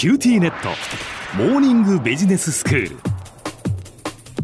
[0.00, 0.70] QTnet。
[1.36, 2.96] モーニングビジネススクール。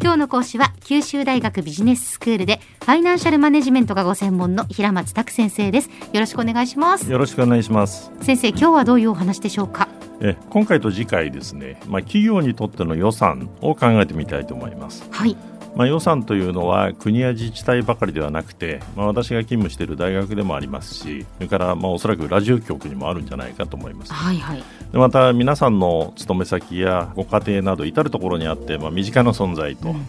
[0.02, 5.89] 今日の講師は九州大学ビジネススクールでファイナンシャルマネジメントがご専門の平松卓先生です。
[6.13, 7.11] よろしくお願いします。
[7.11, 8.12] よろしくお願いします。
[8.21, 9.89] 先生今日はどういうお話でしょうか？
[10.21, 15.09] え今回と次回ですね、まあ、企業にとっての予算を考えてみたいと思います。
[15.11, 15.38] はい
[15.77, 24.12] まあ、予算というのは国や自治体ばかりではなくて、まあ、私が勤務している大学でもありますしそれからまあおそらくラジオ局にもあるんじゃないかと思います。
[24.12, 24.62] はいはい
[24.93, 30.07] でまた皆さんの勤め先やご家庭など至る所にあって、まあ、身近な存在と、うん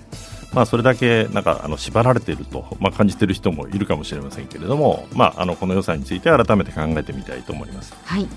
[0.53, 7.93] まあ、それだけなんかあの縛られていると、まあ、感じている人もいるかもしれませんけれども、まあ、あのこの予算について改めて考えてみたいと思います。
[8.05, 8.27] はい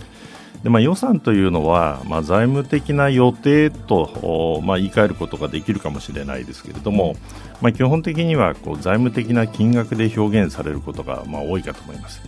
[0.63, 7.17] でまあ、予算というのは、まあ、財務的な予定と、おまあ、言い換えることができるかもしれないですけれども、
[7.63, 12.21] まあ、基本的にはこう財務的な金額で表現されることがまあ多いかと思います。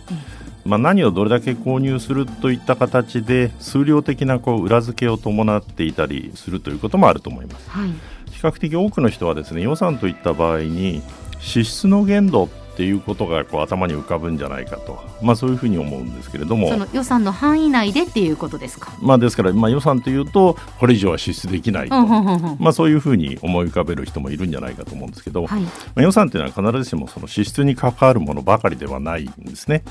[0.65, 7.69] まあ、何をどれだけ購入するといった形で数量的なこう裏付けを伴っていたりするということもあると思います。
[7.69, 7.89] はい
[8.33, 11.01] 比較的多くの人はですね予算といった場合に
[11.39, 16.69] 支出の限度っていうことがこう頭に浮かぶんじゃないかと、まあ、そういうふうに思うんですけれども。
[16.69, 18.91] その予算の範囲内でっていうことですか？
[18.99, 22.57] まあ、ですから、まあ、予算というとこれ以上は支出できないと、うんうんうんうん。
[22.59, 25.61] まあ、そういうふうに思い浮かべる人もいるんじゃないかと思うんですけど、はい。
[25.61, 29.83] まあ、予算というのは必ずしもその支出に関わるものばかりではないんですね。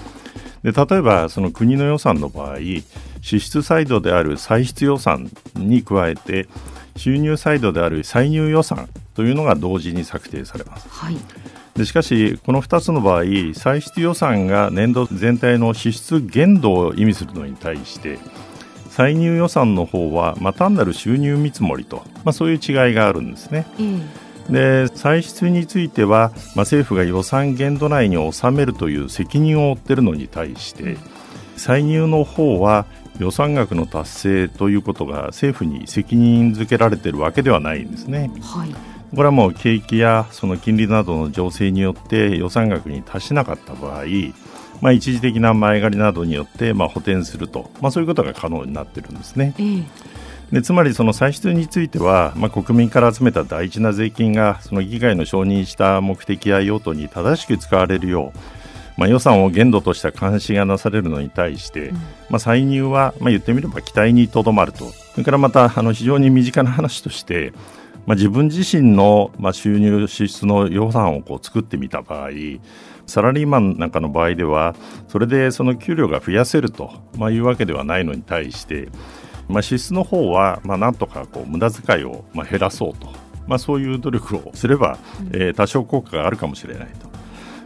[0.64, 2.58] で例えばその国の予算の場合
[3.20, 6.48] 支出サイドである歳出予算に加えて
[6.96, 10.88] 収入サイドである歳入予算というのが同時に策定されます。
[10.88, 11.16] はい
[11.76, 18.18] でしかし、この2つの場合、歳出予算が年度全体の支出限度を意味するのに対して、
[18.90, 23.66] 歳入予算の方は、まあ、単なる収入見積もりと、まあ、そういう違いがあるんですね。
[23.78, 23.84] え
[24.18, 30.96] えで歳出については、まあ、政府が予算限度内に収めるという責任を負っているのに対して
[31.56, 32.86] 歳入の方は
[33.18, 38.32] 予算額の達成ということが政府に責任づけられているわけではないんですね。
[38.42, 44.04] はいこれはもう景気やその金利などの情勢によって予算額に達しなかった場合、
[44.80, 49.54] まあ、一時的な前借りなどによってまあ補填すると、まあ、そういうことが可能になっているんですね。
[49.58, 49.82] ええ。
[50.52, 58.38] でつまりその歳出については、まあ、国民から集めた大事な税金がその議会の承認した目的や用途に正しく使われるよう、
[58.98, 61.92] まあ、予算を限度とした監視がなされるのに対して、
[62.28, 64.90] まあ、歳入は、まあ、言ってみれば期待にとどまると。
[64.90, 67.54] それからまたあの非常に身近な話として、
[68.06, 72.30] まあ、自分自身の、まあ、収入支出の予算をこう作ってみた場合
[73.06, 74.74] サラリーマンなんかの場合では
[75.08, 78.88] それでその給料が増やせると、まあ、いうわけではないのに対して
[79.48, 83.08] まあ、支出の方は、まあ、なんとかこう無駄遣いをまあ減らそうと、
[83.46, 84.98] まあ、そういう努力をすれば、
[85.32, 87.11] えー多少効果があるかもしれないと、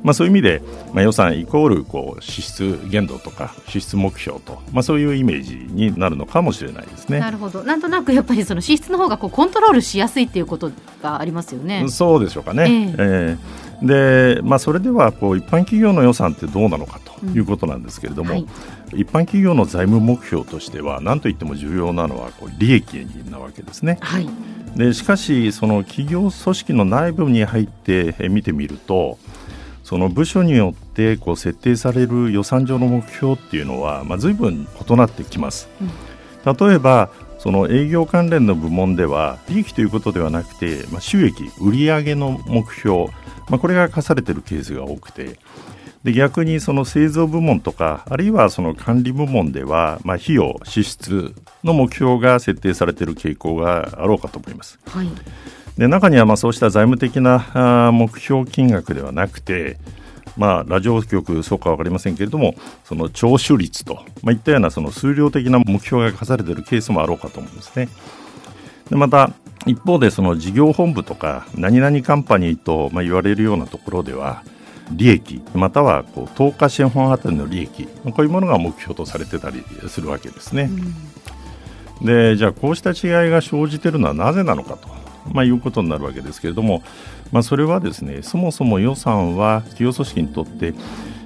[0.06, 0.62] まあ、そういう意味で、
[0.94, 7.18] まあ、予算イコールこう支出限度とか支出目標と、まあ、そういうイメージになるのかもしれないですね。
[7.18, 10.70] なるほどなんとなくやっぱりその支出の方がこうコントロールしやすいっていうこと
[11.02, 11.88] がありますよね。
[11.88, 12.94] そうでしょうかね。
[12.96, 18.46] ええでまあ、それではこう一般企業の予算ってどうなのかということなんですけれども、はい
[18.94, 22.94] 一般企業の財務目標としては何といっても重要なのはこう利益
[23.28, 23.98] なわけですね。
[24.00, 24.28] はい
[24.76, 29.18] でしかしその企業組織の内部に入ってえ見てみると
[29.86, 35.68] その部署によってこう設定される予算上の目標っていうのは、まあ、随分異なってきます。
[36.44, 37.08] 例えば
[37.38, 43.04] その営業関連の部門では利益ということではなくて、まあ、収益売上の目標、
[43.48, 45.38] まあ、これが課されているケースが多くて
[46.02, 51.32] で逆にその製造部門とかあるいはその管理部門では、まあ、費用支出
[51.62, 54.80] の目標が設定されている傾向があろうかと思います。
[54.86, 55.08] はい
[55.78, 59.76] で中にはまあそうした財務的な目標金額ではなくて、
[60.36, 62.54] まあ、ラジオ局そうか分かりませんけれども
[62.84, 67.88] その徴収率と、まあ、いったようなその数量的な目標が課されているケースもあろうかと思うんですね。
[68.88, 69.32] でまた
[69.66, 74.44] 一方でその事業本部とか何々カンパニーとまあ言われるようなところでは
[74.92, 80.70] 利益またはこう投下資本あたりの利益まあこういうものが目標とされてたりするわけですね。
[82.00, 84.88] でじゃあこうした違いが生じているのはなぜなのかと、
[85.32, 86.82] まあ、いうことになるわけですけれども、
[87.32, 90.74] まあ、それはですねそもそも予算は企業組織にとって、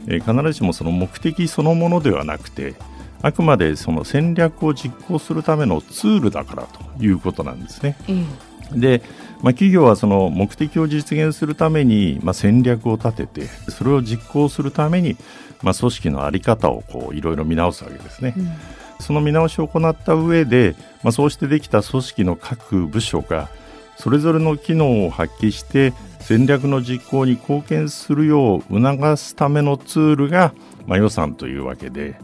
[0.07, 2.75] えー必ずしもその目的そのものではなくて
[3.23, 7.97] あくまでその戦略を実行するためのツールだからということなんですね。
[8.09, 9.03] ええで、
[9.43, 15.17] まあ、企業はその目的を実現するために、まあ、戦略を立ててそれを実行するために、
[15.63, 18.35] まあ、組織の在り方をこういろいろ見直すわけですね。
[19.01, 23.49] その見直しを行った上で、まあ、そうしてできた組織の各部署が
[24.01, 30.55] それぞれの機能を発揮して戦略の実行に貢献するよう促すためのツールが、
[30.87, 32.19] まあ、予算というわけで。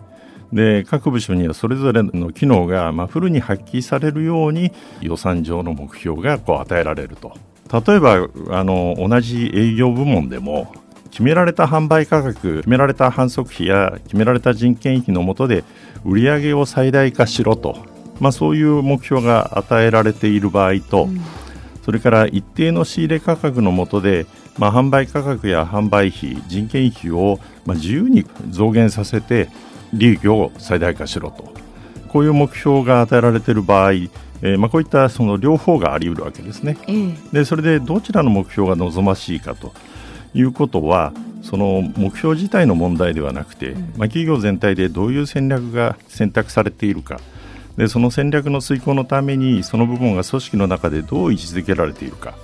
[0.52, 4.70] で各部署にはそれぞれの機能がまあフルに発揮されるように
[5.00, 7.34] 予算上の目標がこう与えられると。
[7.72, 10.72] 例えばあの同じ営業部門でも
[11.10, 15.64] 決められた販売価格決められた反則費や決められた人件費の下で
[16.04, 17.84] 売上を最大化しろと、
[18.20, 21.20] まあ、そういう目標が与えられている場合と、うん、
[21.86, 24.26] それから一定の仕入れ価格の下で、
[24.58, 29.48] まあ、販売価格や販売費人件費をまあ自由に増減させて
[29.94, 31.54] 利益を最大化しろと。
[32.08, 33.92] こういう目標が与えられている場合
[34.42, 39.72] えーまあ、こういったその両方があり得るわけですね、えー、でそれでどちらの目標が望ましいかと。
[40.34, 47.20] いうことはその目標自体の問題ではなくて、まあ、企業全体でどういう戦略が選択されているか
[47.76, 52.34] でその戦略の遂行のためにその部分が組織の中でどう位置づけられているか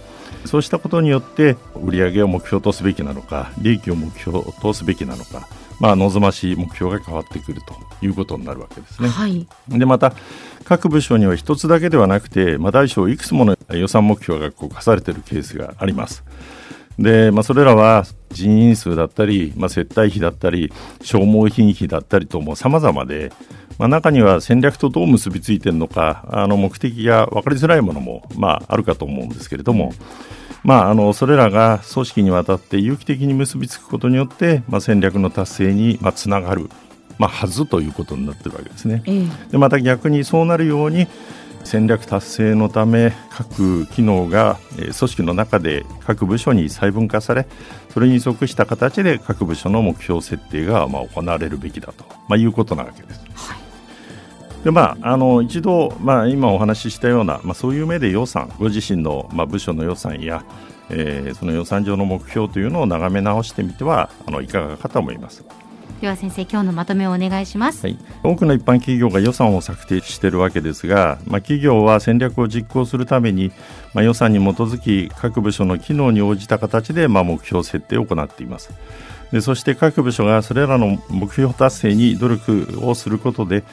[0.45, 5.49] そうしたことによって売上を目標とすべきなのか利益を目標とすべきなのか、
[5.81, 9.09] まあ、望ましい目標が変わってくるということになるわけですね。
[9.09, 10.13] はい、でまた
[10.65, 16.25] 各部署には一つだけではなくて、まあ、大小いくつもの予算目標がこう課されているケースがあります。
[16.99, 23.33] で、まあ、それらは人員数だったり、まあ、接待費だったり消耗品費だったりとも様々で、
[23.79, 29.93] まあ、中には戦略とどう結びついているのかあの目的が分かりづらいものも、まあ、あるかと思うんですけれども、
[30.65, 36.71] まあ、あのそれらが組織にわたって有機的に結びつくことによって、まあ、戦略の達成にまあつながる、
[37.19, 39.03] まあ、はずということになっているわけですね。
[39.51, 41.07] でまた逆にそうなるように
[41.65, 47.47] 戦略達成のため各機能が組織の中で各部署に細分化され
[47.91, 53.21] それに属した形で各部署の目標設定がまあ行われるべきだと、まあ、いうことなわけです。
[53.35, 53.62] はい
[54.65, 60.45] でまあ、あの一度、まあ、今お話ししたような、まあ、そういう目で予算ご自身の、まあ、部署の予算や、
[60.89, 65.45] えー、その予算上の目標というのを眺め直してみてはあのいかがかと思います。
[66.01, 73.53] では先生今日のまとめをお願いします、はい、多くの一般企業が予算を策定しているわけですが、まあ、企業は戦略を実行するために、
[73.95, 78.71] まあ、予算に基づき各部署の機能に応じた形で、まあ、目標設定を行っています。
[79.31, 83.65] でそして各部署がそれらの目標達成に努力をすることで、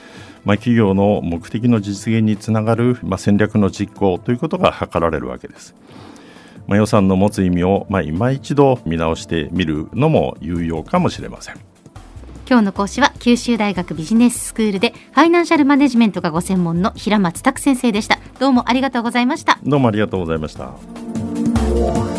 [0.49, 5.75] まあ、企業の目的の実現につながる、まあ、戦略の実行ということが図られるわけです。
[6.65, 11.59] まあ、予算の持つ意味を、まあ、今一度見直してみるのも有用かもしれません。
[12.49, 18.17] 今日の講師は九州大学ビジネススクールでファイナンシャルマネジメントがご専門の平松卓先生でした。
[18.39, 19.59] どうもありがとうございました。
[19.63, 22.18] どうもありがとうございました